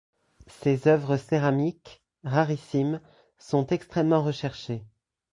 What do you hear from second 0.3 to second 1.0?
Ses